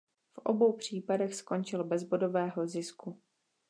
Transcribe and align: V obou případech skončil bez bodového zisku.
V 0.33 0.37
obou 0.37 0.77
případech 0.77 1.35
skončil 1.35 1.83
bez 1.83 2.03
bodového 2.03 2.67
zisku. 2.67 3.21